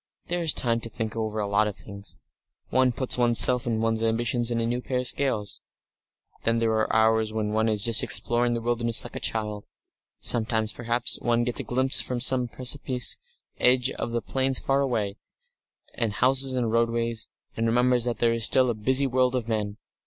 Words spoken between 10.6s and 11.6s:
perhaps one gets